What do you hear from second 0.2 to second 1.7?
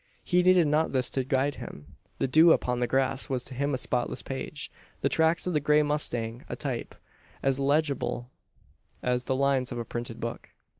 He needed not this to guide